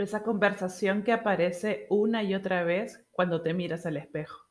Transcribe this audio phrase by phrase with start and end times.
[0.00, 4.48] Esa conversación que aparece una y otra vez cuando te miras al espejo.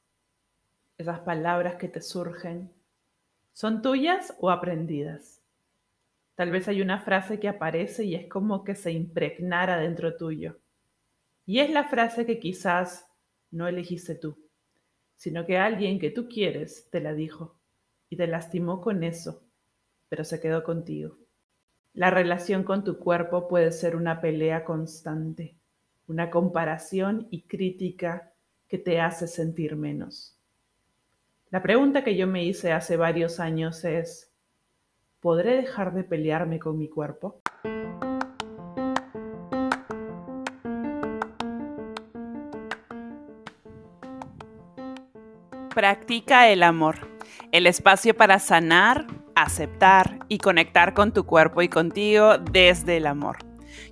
[0.96, 2.72] Esas palabras que te surgen.
[3.54, 5.42] ¿Son tuyas o aprendidas?
[6.36, 10.60] Tal vez hay una frase que aparece y es como que se impregnara dentro tuyo.
[11.48, 13.08] Y es la frase que quizás
[13.50, 14.38] no elegiste tú,
[15.16, 17.60] sino que alguien que tú quieres te la dijo
[18.08, 19.42] y te lastimó con eso,
[20.10, 21.18] pero se quedó contigo.
[22.00, 25.58] La relación con tu cuerpo puede ser una pelea constante,
[26.08, 28.32] una comparación y crítica
[28.70, 30.40] que te hace sentir menos.
[31.50, 34.32] La pregunta que yo me hice hace varios años es,
[35.20, 37.42] ¿podré dejar de pelearme con mi cuerpo?
[45.76, 47.09] Practica el amor,
[47.52, 53.38] el espacio para sanar, aceptar y conectar con tu cuerpo y contigo desde el amor.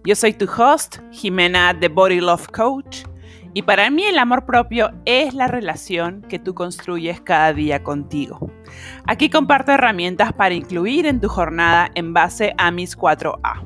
[0.03, 3.05] Yo soy tu host, Jimena, The Body Love Coach,
[3.53, 8.51] y para mí el amor propio es la relación que tú construyes cada día contigo.
[9.07, 13.63] Aquí comparto herramientas para incluir en tu jornada en base a mis 4A.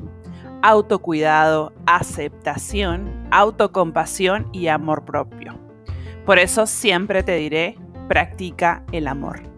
[0.61, 5.59] Autocuidado, aceptación, autocompasión y amor propio.
[6.25, 9.50] Por eso siempre te diré, practica el amor.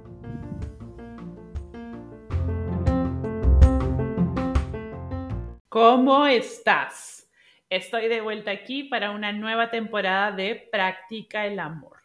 [5.74, 7.28] ¿Cómo estás?
[7.68, 11.98] Estoy de vuelta aquí para una nueva temporada de Practica el Amor.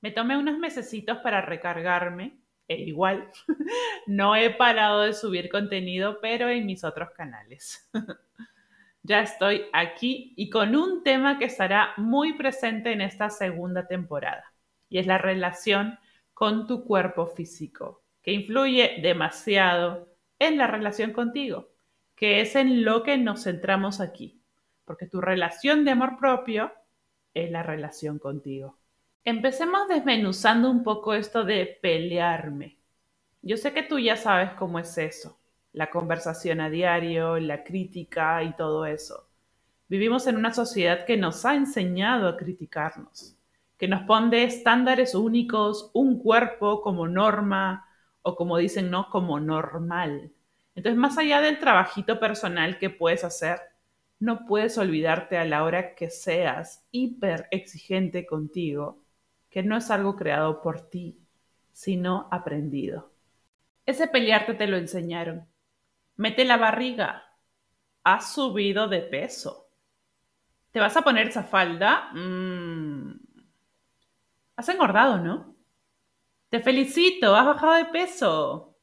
[0.00, 3.30] Me tomé unos mesecitos para recargarme, e igual
[4.08, 7.88] no he parado de subir contenido, pero en mis otros canales.
[9.04, 14.52] ya estoy aquí y con un tema que estará muy presente en esta segunda temporada,
[14.88, 15.96] y es la relación
[16.34, 20.08] con tu cuerpo físico, que influye demasiado
[20.40, 21.75] en la relación contigo
[22.16, 24.40] que es en lo que nos centramos aquí,
[24.84, 26.72] porque tu relación de amor propio
[27.34, 28.78] es la relación contigo.
[29.22, 32.78] Empecemos desmenuzando un poco esto de pelearme.
[33.42, 35.38] Yo sé que tú ya sabes cómo es eso,
[35.72, 39.28] la conversación a diario, la crítica y todo eso.
[39.88, 43.36] Vivimos en una sociedad que nos ha enseñado a criticarnos,
[43.76, 47.86] que nos pone estándares únicos, un cuerpo como norma
[48.22, 50.32] o como dicen, no, como normal.
[50.76, 53.58] Entonces, más allá del trabajito personal que puedes hacer,
[54.18, 59.02] no puedes olvidarte a la hora que seas hiper exigente contigo,
[59.50, 61.18] que no es algo creado por ti,
[61.72, 63.10] sino aprendido.
[63.86, 65.46] Ese pelearte te lo enseñaron.
[66.16, 67.24] Mete la barriga.
[68.04, 69.68] Has subido de peso.
[70.72, 72.10] ¿Te vas a poner esa falda?
[72.12, 73.12] Mm.
[74.56, 75.56] Has engordado, ¿no?
[76.50, 78.75] Te felicito, has bajado de peso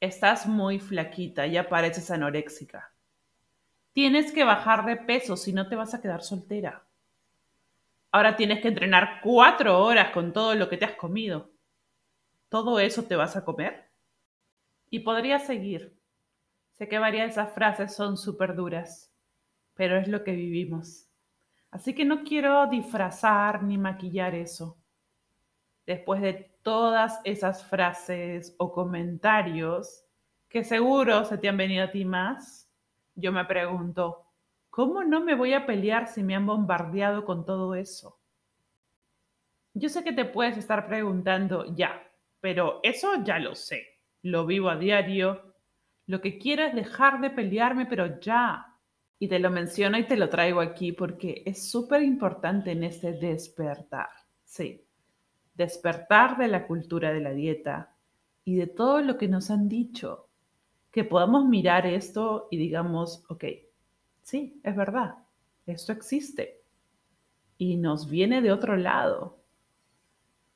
[0.00, 2.92] estás muy flaquita, ya pareces anoréxica.
[3.92, 6.86] Tienes que bajar de peso, si no te vas a quedar soltera.
[8.12, 11.50] Ahora tienes que entrenar cuatro horas con todo lo que te has comido.
[12.48, 13.90] ¿Todo eso te vas a comer?
[14.90, 15.98] Y podría seguir.
[16.72, 19.12] Sé que varias de esas frases son súper duras,
[19.74, 21.08] pero es lo que vivimos.
[21.70, 24.78] Así que no quiero disfrazar ni maquillar eso.
[25.86, 30.04] Después de todas esas frases o comentarios
[30.48, 32.68] que seguro se te han venido a ti más,
[33.14, 34.26] yo me pregunto,
[34.68, 38.18] ¿cómo no me voy a pelear si me han bombardeado con todo eso?
[39.74, 42.02] Yo sé que te puedes estar preguntando, ya,
[42.40, 43.86] pero eso ya lo sé,
[44.22, 45.54] lo vivo a diario,
[46.06, 48.76] lo que quiero es dejar de pelearme, pero ya.
[49.20, 53.12] Y te lo menciono y te lo traigo aquí porque es súper importante en este
[53.12, 54.10] despertar.
[54.42, 54.85] Sí,
[55.56, 57.94] despertar de la cultura de la dieta
[58.44, 60.28] y de todo lo que nos han dicho,
[60.90, 63.44] que podamos mirar esto y digamos, ok,
[64.22, 65.16] sí, es verdad,
[65.66, 66.62] esto existe
[67.58, 69.38] y nos viene de otro lado,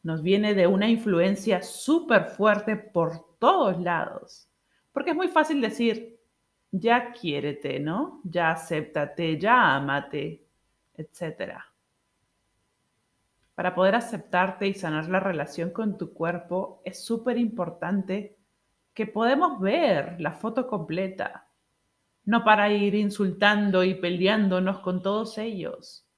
[0.03, 4.49] nos viene de una influencia súper fuerte por todos lados,
[4.93, 6.19] porque es muy fácil decir,
[6.71, 8.21] ya quiérete, ¿no?
[8.25, 10.45] Ya acéptate, ya amate,
[10.95, 11.70] etcétera.
[13.61, 18.39] Para poder aceptarte y sanar la relación con tu cuerpo, es súper importante
[18.95, 21.47] que podemos ver la foto completa,
[22.25, 26.09] no para ir insultando y peleándonos con todos ellos,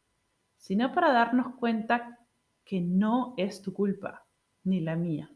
[0.56, 2.20] sino para darnos cuenta
[2.64, 4.24] que no es tu culpa
[4.62, 5.28] ni la mía.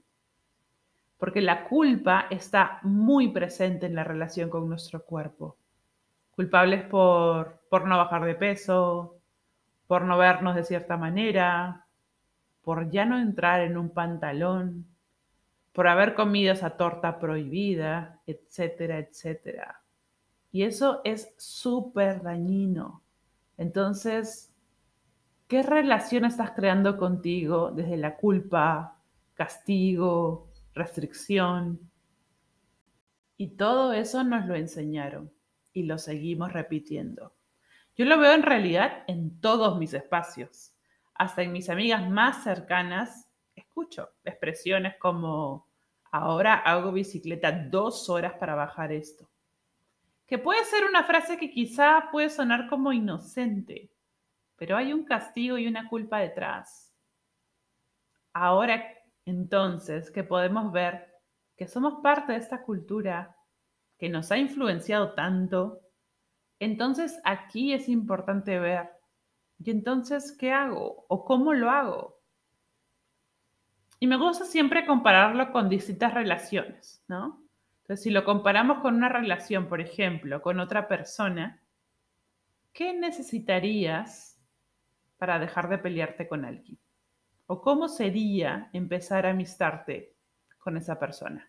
[1.19, 5.57] Porque la culpa está muy presente en la relación con nuestro cuerpo.
[6.31, 9.19] Culpables por, por no bajar de peso,
[9.89, 11.83] por no vernos de cierta manera,
[12.67, 14.89] por ya no entrar en un pantalón,
[15.73, 19.85] por haber comido esa torta prohibida, etcétera, etcétera.
[20.51, 23.05] Y eso es súper dañino,
[23.57, 24.53] Entonces,
[25.47, 28.99] ¿qué relación estás creando contigo desde la culpa,
[29.35, 31.79] castigo, restricción?
[33.37, 35.31] Y todo eso nos lo enseñaron
[35.73, 37.33] y lo seguimos repitiendo.
[37.95, 40.76] Yo lo veo en realidad en todos mis espacios.
[41.19, 45.69] Hasta en mis amigas más cercanas escucho expresiones como,
[46.11, 49.31] ahora hago bicicleta dos horas para bajar esto.
[50.27, 53.91] Que puede ser una frase que quizá puede sonar como inocente,
[54.57, 56.93] pero hay un castigo y una culpa detrás.
[58.33, 58.85] Ahora
[59.25, 61.13] entonces que podemos ver
[61.57, 63.37] que somos parte de esta cultura
[63.99, 65.81] que nos ha influenciado tanto,
[66.59, 68.91] entonces aquí es importante ver,
[69.59, 71.07] ¿y entonces qué hago?
[71.09, 72.21] ¿O cómo lo hago?
[73.99, 77.43] Y me gusta siempre compararlo con distintas relaciones, ¿no?
[77.83, 81.63] Entonces, si lo comparamos con una relación, por ejemplo, con otra persona,
[82.73, 84.39] ¿qué necesitarías
[85.19, 86.79] para dejar de pelearte con alguien?
[87.47, 90.15] ¿O cómo sería empezar a amistarte
[90.59, 91.49] con esa persona?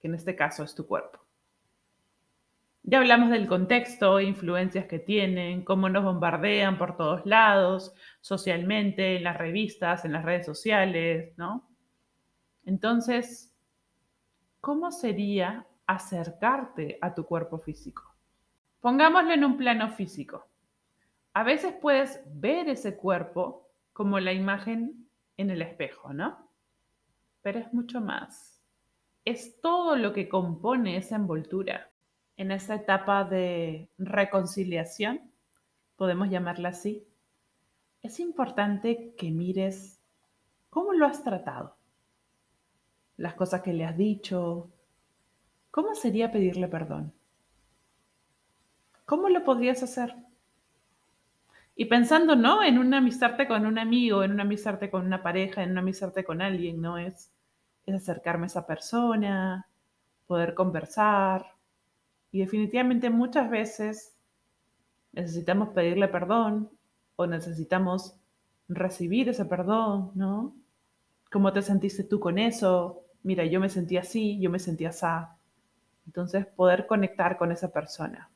[0.00, 1.21] Que en este caso es tu cuerpo.
[2.84, 9.22] Ya hablamos del contexto, influencias que tienen, cómo nos bombardean por todos lados, socialmente, en
[9.22, 11.68] las revistas, en las redes sociales, ¿no?
[12.64, 13.56] Entonces,
[14.60, 18.16] ¿cómo sería acercarte a tu cuerpo físico?
[18.80, 20.48] Pongámoslo en un plano físico.
[21.34, 26.50] A veces puedes ver ese cuerpo como la imagen en el espejo, ¿no?
[27.42, 28.60] Pero es mucho más.
[29.24, 31.91] Es todo lo que compone esa envoltura
[32.36, 35.20] en esta etapa de reconciliación,
[35.96, 37.06] podemos llamarla así,
[38.02, 40.00] es importante que mires
[40.70, 41.76] cómo lo has tratado,
[43.16, 44.70] las cosas que le has dicho,
[45.70, 47.12] cómo sería pedirle perdón,
[49.04, 50.16] cómo lo podrías hacer.
[51.74, 52.62] Y pensando, ¿no?
[52.62, 56.22] En una amistarte con un amigo, en una amistarte con una pareja, en una amistarte
[56.22, 56.98] con alguien, ¿no?
[56.98, 57.30] Es
[57.86, 59.68] acercarme a esa persona,
[60.26, 61.46] poder conversar,
[62.32, 64.16] y definitivamente muchas veces
[65.12, 66.70] necesitamos pedirle perdón
[67.16, 68.16] o necesitamos
[68.68, 70.56] recibir ese perdón, ¿no?
[71.30, 73.04] ¿Cómo te sentiste tú con eso?
[73.22, 75.06] Mira, yo me sentí así, yo me sentí así.
[76.06, 78.30] Entonces, poder conectar con esa persona.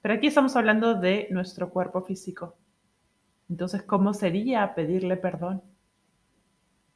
[0.00, 2.56] Pero aquí estamos hablando de nuestro cuerpo físico.
[3.50, 5.62] Entonces, ¿cómo sería pedirle perdón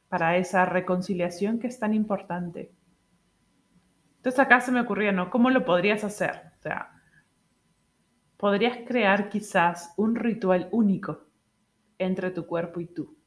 [0.09, 2.71] para esa reconciliación que es tan importante?
[4.19, 5.29] Entonces acá se me ocurría, ¿no?
[5.29, 6.51] ¿Cómo lo podrías hacer?
[6.59, 6.91] O sea,
[8.35, 11.29] podrías crear quizás un ritual único
[11.97, 13.17] entre tu cuerpo y tú.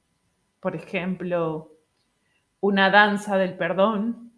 [0.60, 1.72] Por ejemplo,
[2.60, 4.32] una danza del perdón,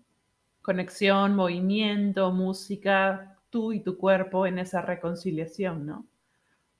[0.62, 6.06] conexión, movimiento, música, tú y tu cuerpo en esa reconciliación, ¿no?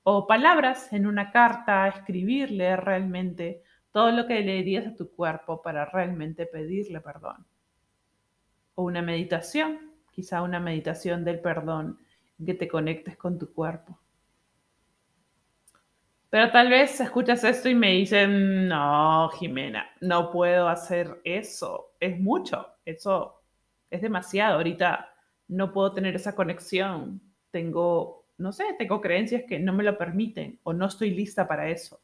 [0.03, 3.61] O palabras en una carta, escribirle realmente
[3.91, 7.45] todo lo que le dirías a tu cuerpo para realmente pedirle perdón
[8.75, 11.99] o una meditación, quizá una meditación del perdón,
[12.43, 13.99] que te conectes con tu cuerpo.
[16.29, 22.19] Pero tal vez escuchas esto y me dicen, no, Jimena, no puedo hacer eso, es
[22.19, 23.41] mucho, eso
[23.89, 25.13] es demasiado, ahorita
[25.47, 30.59] no puedo tener esa conexión, tengo, no sé, tengo creencias que no me lo permiten
[30.63, 32.01] o no estoy lista para eso.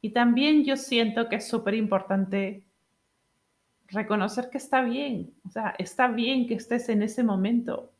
[0.00, 2.64] Y también yo siento que es súper importante
[3.88, 7.92] reconocer que está bien, o sea, está bien que estés en ese momento.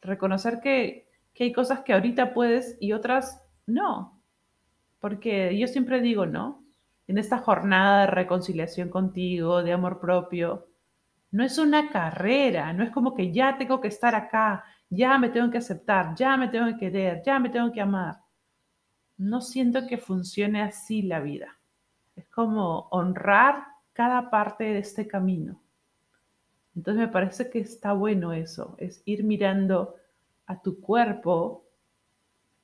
[0.00, 1.08] Reconocer que,
[1.38, 4.20] hay cosas que ahorita puedes y otras no.
[5.00, 6.64] Porque yo siempre digo, ¿no?
[7.06, 10.68] En esta jornada de reconciliación contigo, de amor propio,
[11.30, 15.28] no es una carrera, no es como que ya tengo que estar acá, ya me
[15.28, 18.20] tengo que aceptar, ya me tengo que querer, ya me tengo que amar.
[19.18, 21.58] No siento que funcione así la vida.
[22.14, 25.62] Es como honrar cada parte de este camino.
[26.76, 29.94] Entonces me parece que está bueno eso, es ir mirando
[30.46, 31.64] a tu cuerpo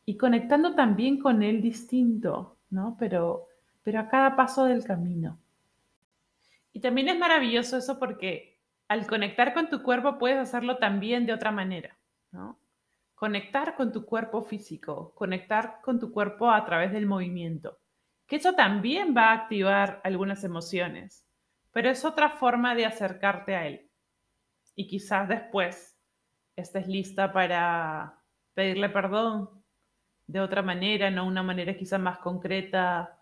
[0.05, 2.97] y conectando también con él distinto, ¿no?
[2.99, 3.47] Pero,
[3.85, 5.39] pero a cada paso del camino.
[6.73, 8.59] Y también es maravilloso eso porque
[8.89, 11.97] al conectar con tu cuerpo puedes hacerlo también de otra manera,
[12.33, 12.59] ¿no?
[13.15, 17.80] Conectar con tu cuerpo físico, conectar con tu cuerpo a través del movimiento
[18.31, 21.27] que eso también va a activar algunas emociones,
[21.73, 23.91] pero es otra forma de acercarte a él.
[24.77, 25.99] Y quizás después
[26.55, 28.23] estés lista para
[28.55, 29.51] pedirle perdón
[30.29, 33.19] de otra manera, no una manera quizás más concreta,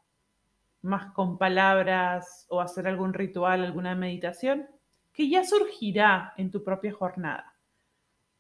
[0.83, 4.69] más con palabras o hacer algún ritual, alguna meditación,
[5.15, 7.55] que ya surgirá en tu propia jornada.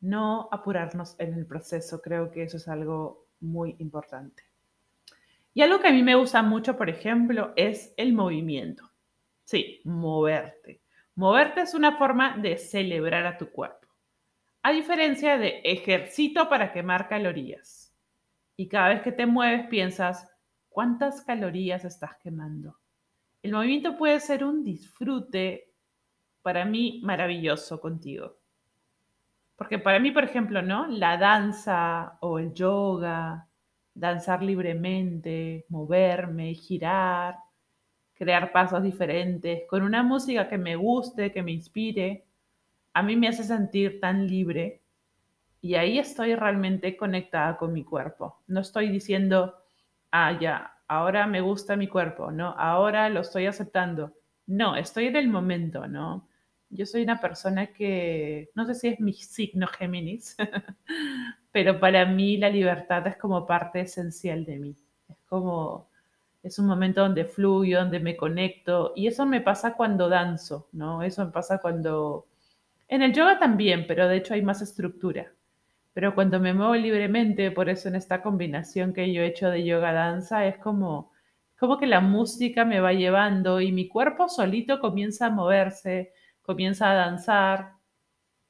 [0.00, 4.47] No apurarnos en el proceso, creo que eso es algo muy importante.
[5.58, 8.92] Y algo que a mí me gusta mucho, por ejemplo, es el movimiento.
[9.42, 10.82] Sí, moverte.
[11.16, 13.88] Moverte es una forma de celebrar a tu cuerpo.
[14.62, 17.92] A diferencia de ejercito para quemar calorías.
[18.54, 20.30] Y cada vez que te mueves piensas,
[20.68, 22.78] ¿cuántas calorías estás quemando?
[23.42, 25.72] El movimiento puede ser un disfrute
[26.40, 28.36] para mí maravilloso contigo.
[29.56, 30.86] Porque para mí, por ejemplo, ¿no?
[30.86, 33.47] La danza o el yoga,
[33.98, 37.36] danzar libremente, moverme, girar,
[38.14, 42.24] crear pasos diferentes, con una música que me guste, que me inspire,
[42.92, 44.82] a mí me hace sentir tan libre
[45.60, 48.42] y ahí estoy realmente conectada con mi cuerpo.
[48.46, 49.54] No estoy diciendo,
[50.10, 52.54] ah, ya, ahora me gusta mi cuerpo, ¿no?
[52.58, 54.14] Ahora lo estoy aceptando.
[54.46, 56.28] No, estoy en el momento, ¿no?
[56.70, 60.36] Yo soy una persona que, no sé si es mi signo Géminis,
[61.58, 64.76] pero para mí la libertad es como parte esencial de mí.
[65.08, 65.88] Es como
[66.40, 68.92] es un momento donde fluyo, donde me conecto.
[68.94, 71.02] Y eso me pasa cuando danzo, ¿no?
[71.02, 72.26] Eso me pasa cuando...
[72.86, 75.32] En el yoga también, pero de hecho hay más estructura.
[75.94, 79.64] Pero cuando me muevo libremente, por eso en esta combinación que yo he hecho de
[79.64, 81.10] yoga-danza, es como,
[81.58, 86.12] como que la música me va llevando y mi cuerpo solito comienza a moverse,
[86.42, 87.72] comienza a danzar.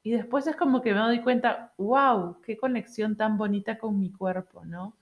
[0.02, 4.10] Y después es como que me doy cuenta, wow, qué conexión tan bonita con mi
[4.10, 4.94] cuerpo, ¿no?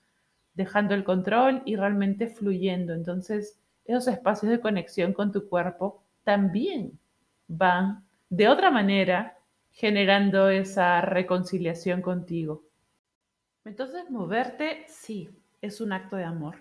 [0.57, 2.93] dejando el control y realmente fluyendo.
[2.93, 6.99] Entonces, esos espacios de conexión con tu cuerpo también
[7.47, 9.37] van de otra manera
[9.71, 12.63] generando esa reconciliación contigo.
[13.65, 15.29] Entonces, moverte, sí,
[15.61, 16.55] es un acto de amor.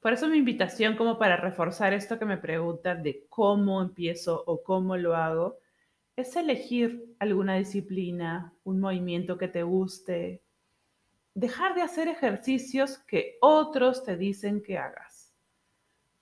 [0.00, 4.62] Por eso mi invitación como para reforzar esto que me preguntan de cómo empiezo o
[4.64, 5.58] cómo lo hago,
[6.18, 10.42] es elegir alguna disciplina, un movimiento que te guste,
[11.34, 15.32] dejar de hacer ejercicios que otros te dicen que hagas.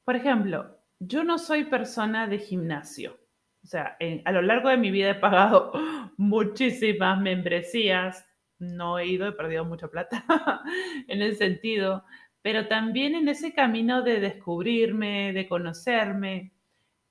[0.05, 3.19] Por ejemplo, yo no soy persona de gimnasio.
[3.65, 5.73] O sea, a lo largo de mi vida he pagado
[6.19, 8.26] muchísimas membresías.
[8.59, 10.23] No he ido, he perdido mucha plata
[11.09, 12.05] en ese sentido.
[12.43, 16.53] Pero también en ese camino de descubrirme, de conocerme,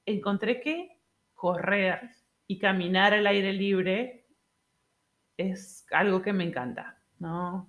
[0.06, 1.00] encontré que
[1.34, 2.12] correr
[2.48, 4.26] y caminar al aire libre
[5.38, 7.68] es algo que me encanta, ¿no?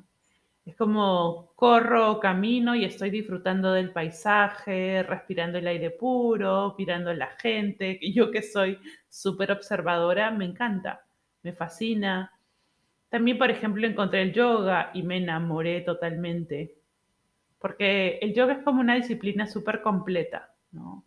[0.64, 7.14] Es como corro, camino y estoy disfrutando del paisaje, respirando el aire puro, mirando a
[7.14, 8.00] la gente.
[8.12, 8.78] Yo que soy
[9.09, 11.06] súper observadora, me encanta,
[11.45, 12.33] me fascina.
[13.09, 16.76] También, por ejemplo, encontré el yoga y me enamoré totalmente,
[17.61, 21.06] porque el yoga es como una disciplina súper completa, ¿no?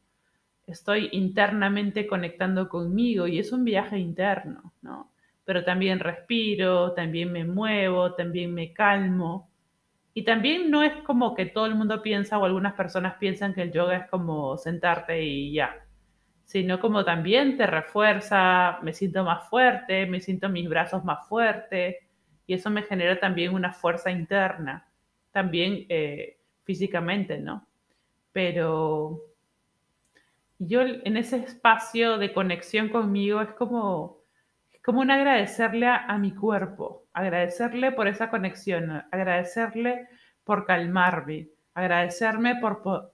[0.70, 5.12] Estoy internamente conectando conmigo y es un viaje interno, ¿no?
[5.44, 9.50] Pero también respiro, también me muevo, también me calmo
[10.14, 13.64] y también no es como que todo el mundo piensa o algunas personas piensan que
[13.64, 15.76] el yoga es como sentarte y ya,
[16.46, 21.96] sino como también te refuerza, me siento más fuerte, me siento mis brazos más fuertes
[22.46, 24.88] y eso me genera también una fuerza interna,
[25.32, 27.68] también eh, físicamente, ¿no?
[28.32, 29.29] Pero
[30.60, 34.20] yo en ese espacio de conexión conmigo es como
[34.90, 40.08] como un agradecerle a, mi cuerpo, agradecerle por esa conexión, agradecerle
[40.44, 42.60] por calmarme, agradecerme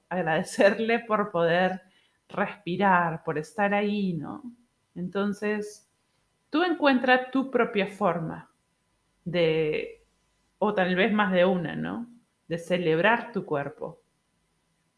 [0.07, 1.81] agradecerle por poder
[2.29, 4.43] respirar, por estar ahí, ¿no?
[4.95, 5.91] Entonces,
[6.49, 8.49] tú encuentras tu propia forma
[9.25, 10.01] de,
[10.59, 12.07] o tal vez más de una, ¿no?
[12.47, 14.01] De celebrar tu cuerpo,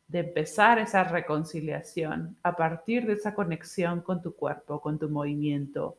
[0.07, 5.97] de empezar esa reconciliación a partir de esa conexión con tu cuerpo, con tu movimiento,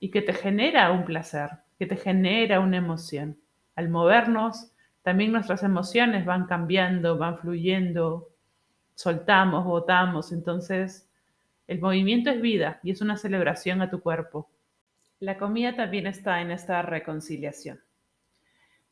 [0.00, 3.38] y que te genera un placer, que te genera una emoción.
[3.76, 8.28] Al movernos, también nuestras emociones van cambiando, van fluyendo,
[8.94, 11.08] soltamos, botamos, entonces
[11.68, 14.50] el movimiento es vida y es una celebración a tu cuerpo.
[15.20, 17.80] La comida también está en esta reconciliación.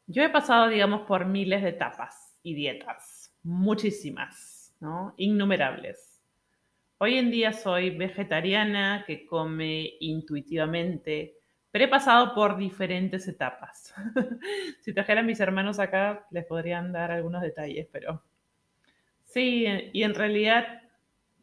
[0.06, 5.14] Yo he pasado, digamos, por miles de etapas y dietas, muchísimas, ¿no?
[5.16, 6.10] Innumerables
[7.02, 11.34] Hoy en día soy vegetariana que come intuitivamente,
[11.70, 13.94] pero he pasado por diferentes etapas.
[14.82, 18.22] si trajeran mis hermanos acá, les podrían dar algunos detalles, pero
[19.24, 20.82] sí, y en realidad,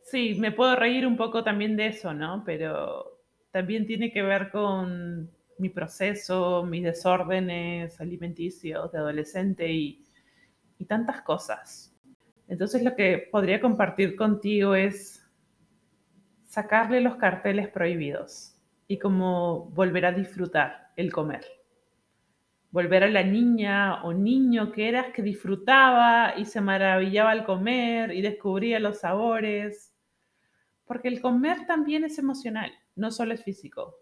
[0.03, 2.43] sí, me puedo reír un poco también de eso, ¿no?
[2.45, 10.05] Pero también tiene que ver con mi proceso, mis desórdenes alimenticios de adolescente y,
[10.79, 11.93] y tantas cosas.
[12.47, 15.23] Entonces lo que podría compartir contigo es
[16.45, 18.55] sacarle los carteles prohibidos
[18.87, 21.45] y como volver a disfrutar el comer.
[22.71, 28.11] volver a la niña o niño que eras que disfrutaba y se maravillaba al comer
[28.13, 29.95] y descubría los sabores.
[30.85, 33.95] Porque el comer también es emocional, no solo es físico.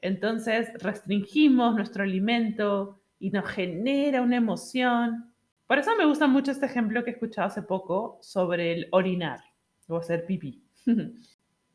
[0.00, 5.29] Entonces restringimos nuestro alimento y nos genera una emoción.
[5.70, 9.38] Por eso me gusta mucho este ejemplo que he escuchado hace poco sobre el orinar
[9.86, 10.64] o hacer pipí.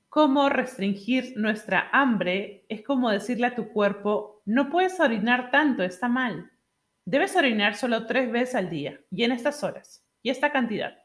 [0.10, 6.10] Cómo restringir nuestra hambre es como decirle a tu cuerpo, no puedes orinar tanto, está
[6.10, 6.52] mal.
[7.06, 10.98] Debes orinar solo tres veces al día y en estas horas y esta cantidad.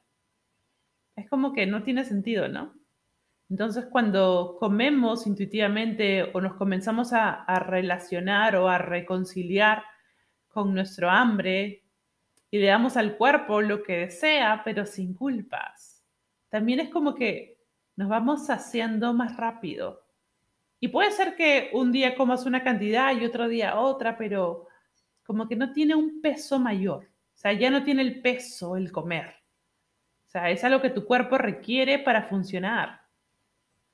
[1.15, 2.75] Es como que no tiene sentido, ¿no?
[3.49, 9.85] Entonces, cuando comemos intuitivamente o nos comenzamos a, a, relacionar o a reconciliar
[10.49, 11.85] con nuestro hambre
[12.51, 16.05] y le damos al cuerpo lo que desea, pero sin culpas,
[16.49, 17.59] también es como que
[17.97, 20.05] nos vamos haciendo más rápido.
[20.81, 24.67] Y puede ser que un día comas una cantidad y otro día otra, pero
[25.23, 27.05] como que no tiene un peso mayor.
[27.05, 29.35] O sea, ya no tiene el peso el comer.
[30.27, 33.03] O sea, es algo que tu cuerpo requiere para funcionar.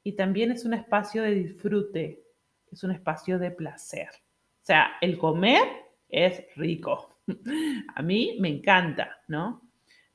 [0.02, 2.24] Y también es un espacio de disfrute,
[2.70, 4.10] es un espacio de placer.
[4.62, 5.64] O sea, el comer
[6.08, 7.15] es rico.
[7.94, 9.62] A mí me encanta, ¿no?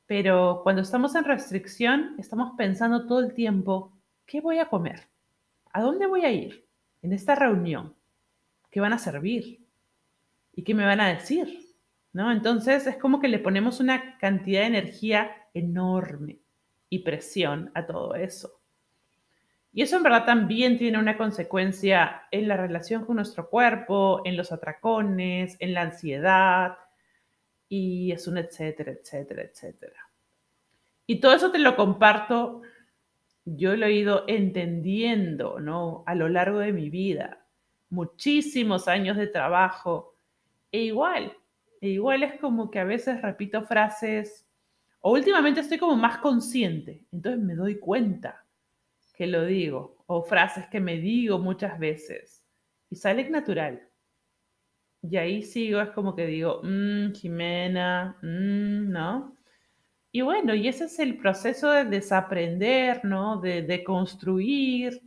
[0.05, 3.93] Pero cuando estamos en restricción, estamos pensando todo el tiempo,
[4.25, 5.07] ¿qué voy a comer?
[5.71, 6.65] ¿A dónde voy a ir?
[7.01, 7.95] En esta reunión,
[8.69, 9.65] ¿qué van a servir?
[10.53, 11.75] ¿Y qué me van a decir?
[12.13, 12.31] ¿No?
[12.31, 16.39] Entonces es como que le ponemos una cantidad de energía enorme
[16.89, 18.59] y presión a todo eso.
[19.73, 24.35] Y eso en verdad también tiene una consecuencia en la relación con nuestro cuerpo, en
[24.35, 26.73] los atracones, en la ansiedad,
[27.71, 30.11] y es un etcétera, etcétera, etcétera.
[31.07, 32.63] Y todo eso te lo comparto,
[33.45, 36.03] yo lo he ido entendiendo, ¿no?
[36.05, 37.45] A lo largo de mi vida,
[37.89, 40.17] muchísimos años de trabajo,
[40.69, 41.31] e igual,
[41.79, 44.45] e igual es como que a veces repito frases,
[44.99, 48.45] o últimamente estoy como más consciente, entonces me doy cuenta
[49.13, 52.43] que lo digo, o frases que me digo muchas veces,
[52.89, 53.87] y sale natural.
[55.03, 59.35] Y ahí sigo, es como que digo, mmm, Jimena, mmm, ¿no?
[60.11, 63.39] Y bueno, y ese es el proceso de desaprender, ¿no?
[63.41, 65.01] De, de construir.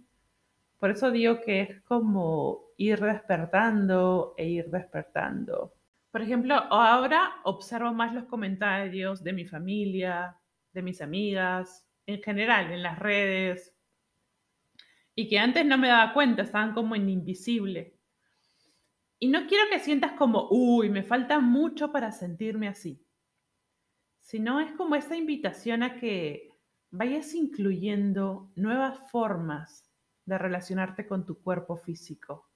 [0.78, 5.74] Por eso digo que es como ir despertando e ir despertando.
[6.10, 10.36] Por ejemplo, ahora observo más los comentarios de mi familia,
[10.72, 13.74] de mis amigas, en general, en las redes,
[15.14, 17.93] y que antes no me daba cuenta, estaban como en invisible.
[19.24, 23.02] Y no quiero que sientas como, uy, me falta mucho para sentirme así,
[24.20, 26.50] sino es como esta invitación a que
[26.90, 29.90] vayas incluyendo nuevas formas
[30.26, 32.50] de relacionarte con tu cuerpo físico,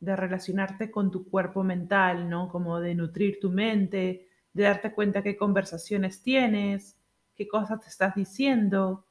[0.00, 2.50] de relacionarte con tu cuerpo mental, ¿no?
[2.50, 6.94] Como de nutrir tu mente, de darte cuenta qué conversaciones tienes,
[7.34, 9.06] qué cosas te estás diciendo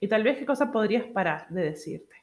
[0.00, 2.16] y tal vez qué cosa podrías parar de decirte.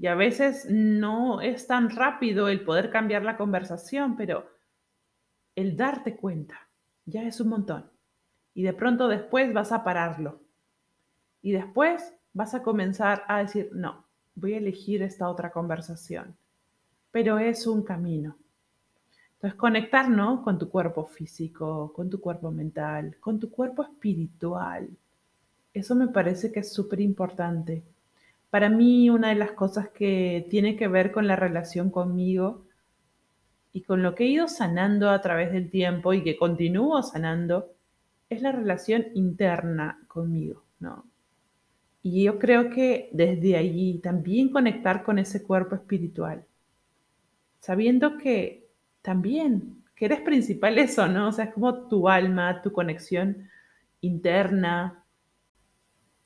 [0.00, 4.46] Y a veces no es tan rápido el poder cambiar la conversación, pero
[5.54, 6.58] el darte cuenta
[7.04, 7.84] ya es un montón.
[8.54, 10.40] Y de pronto después vas a pararlo.
[11.42, 16.34] Y después vas a comenzar a decir, no, voy a elegir esta otra conversación.
[17.10, 18.38] Pero es un camino.
[19.34, 20.06] Entonces, conectar
[20.42, 24.88] con tu cuerpo físico, con tu cuerpo mental, con tu cuerpo espiritual.
[25.74, 27.84] Eso me parece que es súper importante
[28.50, 32.66] para mí una de las cosas que tiene que ver con la relación conmigo
[33.72, 37.72] y con lo que he ido sanando a través del tiempo y que continúo sanando
[38.28, 41.04] es la relación interna conmigo, ¿no?
[42.02, 46.44] Y yo creo que desde allí también conectar con ese cuerpo espiritual,
[47.60, 48.68] sabiendo que
[49.02, 51.28] también, que eres principal eso, ¿no?
[51.28, 53.48] O sea, es como tu alma, tu conexión
[54.00, 55.04] interna.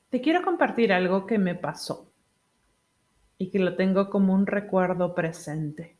[0.09, 2.14] Te quiero compartir algo que me pasó
[3.37, 5.97] y que lo tengo como un recuerdo presente.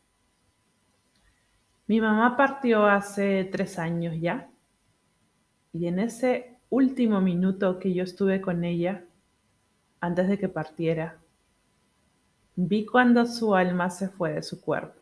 [1.88, 4.50] Mi mamá partió hace tres años ya
[5.74, 9.06] y en ese último minuto que yo estuve con ella,
[10.00, 11.20] antes de que partiera,
[12.56, 15.02] vi cuando su alma se fue de su cuerpo.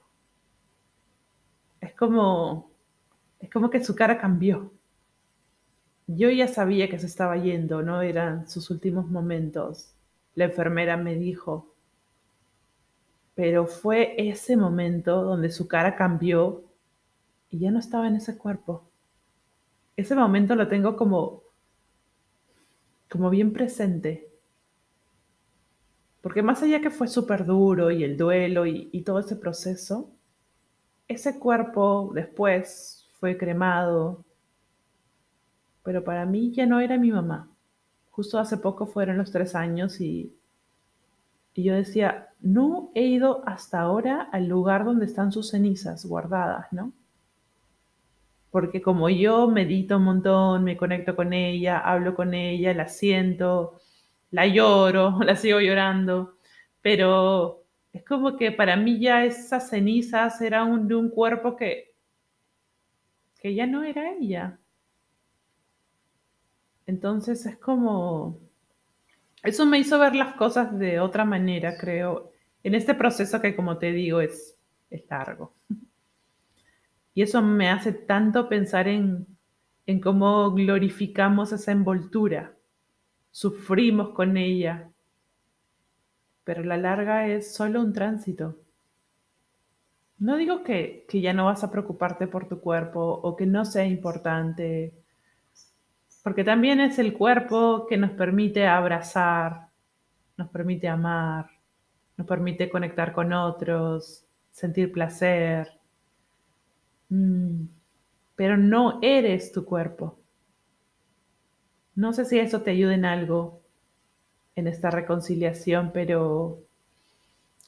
[1.79, 2.71] Es como,
[3.39, 4.73] es como que su cara cambió.
[6.07, 9.93] Yo ya sabía que se estaba yendo, no eran sus últimos momentos.
[10.35, 11.72] La enfermera me dijo,
[13.35, 16.63] pero fue ese momento donde su cara cambió
[17.49, 18.89] y ya no estaba en ese cuerpo.
[19.95, 21.43] Ese momento lo tengo como,
[23.09, 24.29] como bien presente.
[26.21, 30.11] Porque más allá que fue súper duro y el duelo y, y todo ese proceso,
[31.07, 34.23] ese cuerpo después fue cremado,
[35.83, 37.49] pero para mí ya no era mi mamá.
[38.11, 40.33] Justo hace poco fueron los tres años y,
[41.53, 46.71] y yo decía, no he ido hasta ahora al lugar donde están sus cenizas guardadas,
[46.71, 46.93] ¿no?
[48.51, 53.79] Porque como yo medito un montón, me conecto con ella, hablo con ella, la siento,
[54.31, 56.37] la lloro, la sigo llorando,
[56.81, 57.63] pero
[57.93, 61.95] es como que para mí ya esas cenizas eran de un cuerpo que,
[63.39, 64.59] que ya no era ella.
[66.85, 68.39] Entonces es como,
[69.43, 72.31] eso me hizo ver las cosas de otra manera, creo,
[72.63, 74.57] en este proceso que como te digo es,
[75.09, 75.53] largo.
[77.13, 79.27] Y eso me hace tanto pensar en,
[79.85, 82.53] en cómo glorificamos esa envoltura,
[83.31, 84.89] sufrimos con ella,
[86.43, 88.57] pero la larga es solo un tránsito.
[90.19, 93.65] No digo que, que, ya no vas a preocuparte por tu cuerpo o que no
[93.65, 94.93] sea importante,
[96.23, 99.67] porque también es el cuerpo que nos permite abrazar,
[100.37, 101.49] nos permite amar,
[102.17, 105.77] nos permite conectar con otros, sentir placer.
[107.09, 107.65] Mm,
[108.35, 110.17] pero no eres tu cuerpo.
[111.95, 113.61] No sé si eso te ayuda en algo
[114.55, 116.63] en esta reconciliación, pero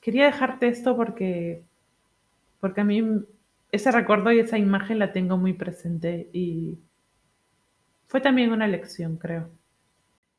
[0.01, 1.63] quería dejarte esto porque,
[2.59, 3.03] porque a mí
[3.71, 6.77] ese recuerdo y esa imagen la tengo muy presente y
[8.15, 9.49] fue también una lección, creo.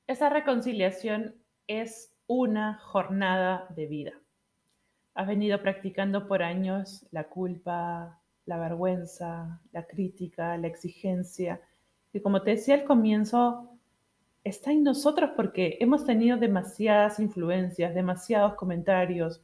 [0.06, 1.34] Esa reconciliación
[1.66, 4.12] es una jornada de vida.
[5.14, 11.60] Has venido practicando por años la culpa, la vergüenza, la crítica, la exigencia,
[12.14, 13.68] y como te decía al comienzo,
[14.42, 19.42] está en nosotros porque hemos tenido demasiadas influencias, demasiados comentarios.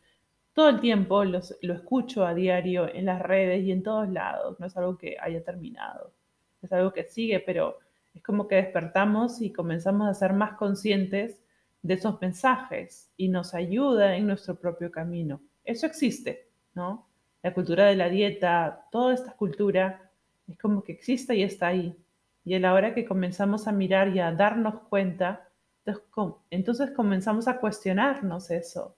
[0.55, 1.39] Todo el tiempo lo
[1.75, 4.59] escucho a diario en las redes y en todos lados.
[4.59, 6.15] No es algo que haya terminado,
[6.63, 7.77] es algo que sigue, pero
[8.15, 11.43] es como que despertamos y comenzamos a ser más conscientes
[11.83, 15.41] de esos mensajes y nos ayuda en nuestro propio camino.
[15.65, 17.09] Eso existe, ¿no?
[17.43, 20.11] La cultura de la dieta, toda esta cultura
[20.47, 21.97] es como que existe y está ahí.
[22.45, 25.49] Y a la hora que comenzamos a mirar y a darnos cuenta,
[26.51, 28.97] entonces comenzamos a cuestionarnos eso.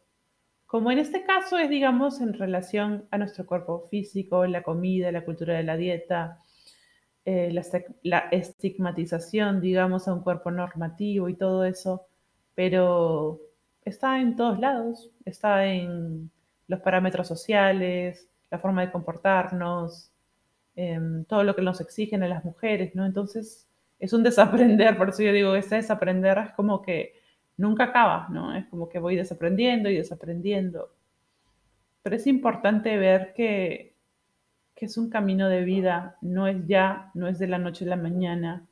[0.67, 5.25] Como en este caso es, digamos, en relación a nuestro cuerpo físico, la comida, la
[5.25, 6.43] cultura de la dieta,
[7.25, 7.53] eh,
[8.03, 12.07] la, estigmatización, digamos, a un cuerpo normativo y todo eso,
[12.55, 13.41] pero
[13.85, 16.31] está en todos lados, está en
[16.69, 20.15] los parámetros sociales, la forma de comportarnos,
[20.77, 23.07] Em, todo lo que nos exigen a las mujeres, ¿no?
[23.07, 23.69] Entonces
[24.01, 27.15] es un desaprender, por eso yo digo, ese desaprender es como que
[27.57, 28.55] nunca acaba, ¿no?
[28.57, 30.93] Es como que voy desaprendiendo y desaprendiendo.
[32.03, 33.94] Pero es importante ver que,
[34.75, 37.89] que es un camino de vida, no es ya, no es de la noche a
[37.89, 38.67] la mañana,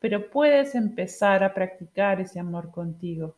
[0.00, 3.36] pero puedes empezar a practicar ese amor contigo.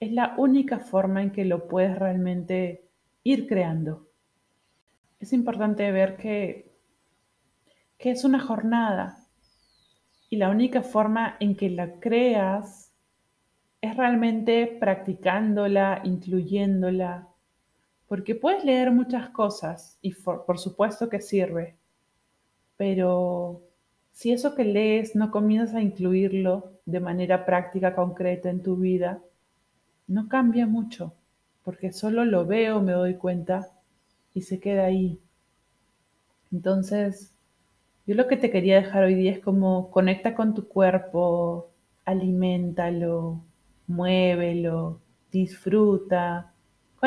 [0.00, 2.84] Es la única forma en que lo puedes realmente
[3.24, 4.06] ir creando
[5.18, 6.72] es importante ver que,
[7.98, 9.18] que es una jornada
[10.28, 12.92] y la única forma en que la creas
[13.80, 17.28] es realmente practicándola, incluyéndola,
[18.08, 21.76] porque puedes leer muchas cosas y por, supuesto que sirve,
[22.76, 23.62] pero
[24.12, 29.20] si eso que lees no comienzas a incluirlo de manera práctica, concreta en tu vida,
[30.06, 31.12] no cambia mucho,
[31.64, 33.68] porque solo lo veo, me doy cuenta
[34.34, 35.18] y se queda ahí.
[36.52, 37.34] Entonces,
[38.06, 41.70] yo lo que te quería dejar hoy día es como conecta con tu cuerpo,
[42.04, 43.42] aliméntalo,
[43.88, 45.00] muévelo,
[45.32, 46.52] disfruta,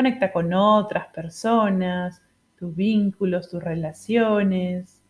[0.00, 2.22] conecta con otras personas,
[2.56, 5.02] tus vínculos, tus relaciones.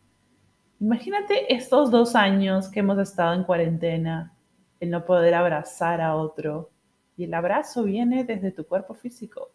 [0.81, 4.35] Imagínate estos dos años que hemos estado en cuarentena,
[4.81, 6.72] el no poder abrazar a otro.
[7.16, 9.53] Y el abrazo viene desde tu cuerpo físico.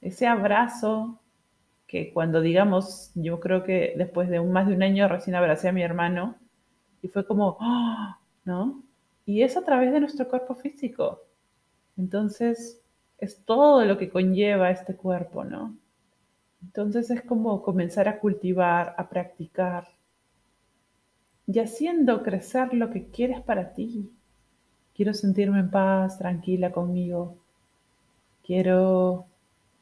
[0.00, 1.20] Ese abrazo
[1.86, 5.68] que cuando digamos, yo creo que después de un, más de un año recién abracé
[5.68, 6.36] a mi hermano
[7.02, 8.16] y fue como, ¡oh!
[8.46, 8.82] ¿no?
[9.26, 11.20] Y es a través de nuestro cuerpo físico.
[11.98, 12.81] Entonces,
[13.22, 15.76] es todo lo que conlleva este cuerpo, ¿no?
[16.60, 19.86] Entonces es como comenzar a cultivar, a practicar
[21.46, 24.10] y haciendo crecer lo que quieres para ti.
[24.96, 27.36] Quiero sentirme en paz, tranquila conmigo.
[28.44, 29.26] Quiero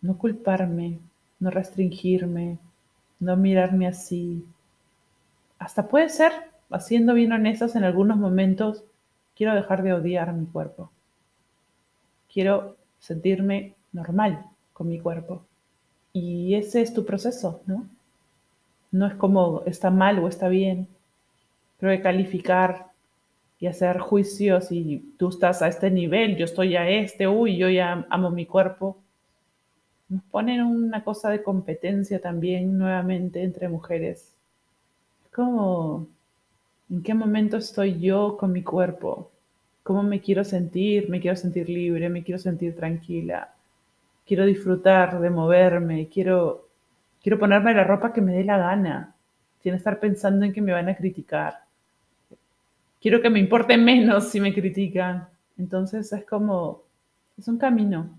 [0.02, 0.98] no culparme,
[1.38, 2.58] no restringirme,
[3.20, 4.44] no mirarme así.
[5.58, 6.32] Hasta puede ser,
[6.68, 8.84] haciendo bien honestas en algunos momentos,
[9.34, 10.90] quiero dejar de odiar mi cuerpo.
[12.30, 15.42] Quiero sentirme normal con mi cuerpo.
[16.12, 17.86] Y ese es tu proceso, ¿no?
[18.92, 20.88] No es como está mal o está bien.
[21.78, 22.90] Creo calificar
[23.58, 27.68] y hacer juicios y tú estás a este nivel, yo estoy a este, uy, yo
[27.68, 28.96] ya amo mi cuerpo.
[30.08, 34.32] Nos ponen una cosa de competencia también nuevamente entre mujeres.
[35.32, 36.06] Como,
[36.90, 39.29] ¿en qué momento estoy yo con mi cuerpo?
[39.90, 41.10] ¿Cómo me quiero sentir?
[41.10, 43.52] Me quiero sentir libre, me quiero sentir tranquila.
[44.24, 46.68] Quiero disfrutar de moverme, quiero,
[47.20, 49.16] quiero ponerme la ropa que me dé la gana,
[49.60, 51.70] sin estar pensando en que me van a criticar
[53.00, 55.28] quiero que me importe menos si me critican.
[55.58, 56.82] Entonces es como,
[57.36, 58.18] es un camino.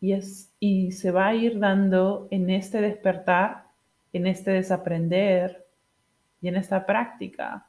[0.00, 3.64] Y, es, y se va a ir dando en este despertar,
[4.12, 5.66] en este desaprender
[6.40, 7.66] y en esta práctica.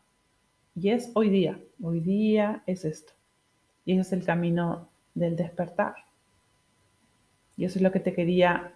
[0.76, 3.14] Y es hoy día, hoy día es esto.
[3.86, 5.96] Y ese es el camino del despertar.
[7.58, 8.74] Y eso es lo que te quería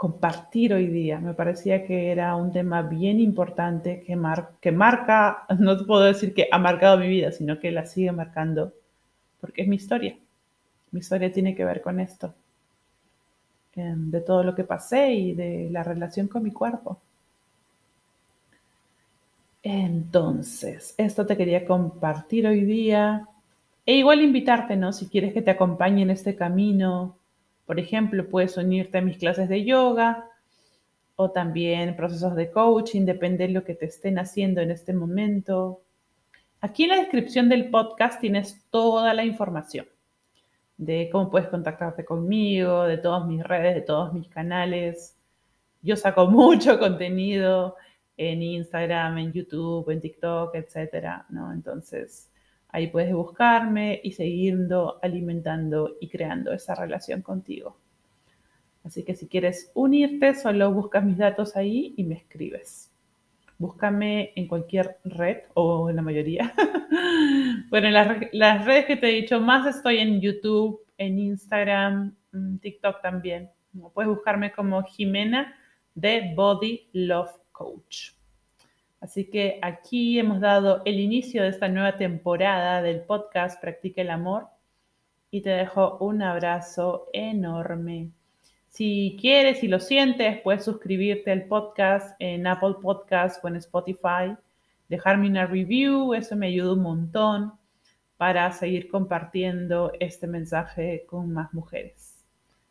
[0.00, 1.18] compartir hoy día.
[1.18, 6.48] Me parecía que era un tema bien importante que, marca, no te puedo decir que
[6.50, 8.72] ha marcado mi vida, sino que la sigue marcando,
[9.42, 10.16] porque es mi historia.
[10.92, 12.34] Mi historia tiene que ver con esto,
[13.74, 16.98] em, de todo lo que pasé y de la relación con mi cuerpo.
[19.62, 23.28] Entonces, esto te quería compartir hoy día.
[23.84, 24.92] E igual invitarte, ¿no?
[24.92, 27.18] Si quieres que te acompañe en este camino,
[27.66, 30.28] por ejemplo, puedes unirte a mis clases de yoga
[31.16, 35.82] o también procesos de coaching, depende de lo que te estén haciendo en este momento.
[36.62, 39.86] Aquí en la descripción del podcast tienes toda la información
[40.78, 45.14] de cómo puedes contactarte conmigo, de todas mis redes, de todos mis canales.
[45.82, 47.76] Yo saco mucho contenido
[48.20, 51.52] en Instagram, en YouTube, en TikTok, etcétera, ¿no?
[51.52, 52.30] Entonces,
[52.72, 57.76] Ahí puedes buscarme y seguirlo alimentando y creando esa relación contigo.
[58.84, 62.92] Así que si quieres unirte, solo buscas mis datos ahí y me escribes.
[63.58, 66.54] Búscame en cualquier red o en la mayoría.
[67.70, 67.94] bueno, en
[68.32, 72.14] las, redes que te he dicho más estoy en YouTube, en Instagram,
[72.62, 73.50] TikTok también.
[73.92, 75.54] Puedes buscarme como Jimena
[75.94, 78.12] de Body Love Coach.
[79.02, 84.08] Así que aquí hemos dado el inicio de esta nueva temporada del podcast Practica el
[84.08, 84.46] Amor
[85.30, 88.12] y te dejo un abrazo enorme.
[88.68, 94.34] Si quieres y lo sientes, puedes suscribirte al podcast en Apple Podcast o en Spotify,
[94.88, 97.52] dejarme una review, eso me ayuda un montón
[98.16, 102.24] para seguir compartiendo este mensaje con más mujeres.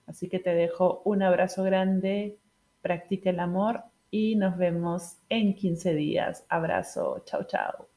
[0.08, 2.40] Así que te dejo un abrazo grande,
[2.82, 6.46] practica el amor y nos vemos en 15 días.
[6.50, 7.90] Abrazo, chao, chao.